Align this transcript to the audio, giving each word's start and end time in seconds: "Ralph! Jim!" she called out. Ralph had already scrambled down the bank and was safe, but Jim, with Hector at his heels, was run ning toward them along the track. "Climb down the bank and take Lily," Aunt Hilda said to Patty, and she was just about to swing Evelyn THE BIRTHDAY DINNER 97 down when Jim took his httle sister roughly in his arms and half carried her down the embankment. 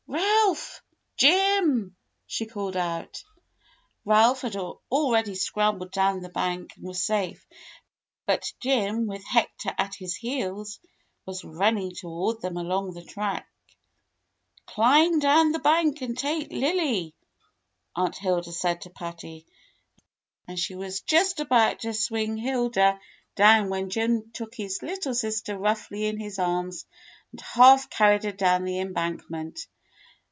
"Ralph! 0.13 0.83
Jim!" 1.15 1.95
she 2.27 2.45
called 2.45 2.75
out. 2.75 3.23
Ralph 4.03 4.41
had 4.41 4.57
already 4.57 5.35
scrambled 5.35 5.91
down 5.91 6.19
the 6.19 6.27
bank 6.27 6.75
and 6.75 6.83
was 6.85 7.01
safe, 7.05 7.45
but 8.25 8.51
Jim, 8.59 9.07
with 9.07 9.23
Hector 9.23 9.73
at 9.77 9.95
his 9.95 10.15
heels, 10.15 10.79
was 11.25 11.45
run 11.45 11.75
ning 11.75 11.91
toward 11.95 12.41
them 12.41 12.57
along 12.57 12.91
the 12.93 13.03
track. 13.05 13.47
"Climb 14.65 15.19
down 15.19 15.53
the 15.53 15.59
bank 15.59 16.01
and 16.01 16.17
take 16.17 16.51
Lily," 16.51 17.15
Aunt 17.95 18.17
Hilda 18.17 18.51
said 18.51 18.81
to 18.81 18.89
Patty, 18.89 19.45
and 20.49 20.59
she 20.59 20.75
was 20.75 20.99
just 20.99 21.39
about 21.39 21.79
to 21.81 21.93
swing 21.93 22.39
Evelyn 22.45 22.63
THE 22.63 22.69
BIRTHDAY 22.71 22.81
DINNER 22.81 22.89
97 22.89 22.99
down 23.35 23.69
when 23.69 23.89
Jim 23.89 24.31
took 24.33 24.55
his 24.55 24.79
httle 24.79 25.15
sister 25.15 25.57
roughly 25.57 26.07
in 26.07 26.19
his 26.19 26.37
arms 26.39 26.85
and 27.31 27.39
half 27.39 27.89
carried 27.89 28.23
her 28.23 28.31
down 28.33 28.65
the 28.65 28.79
embankment. 28.79 29.67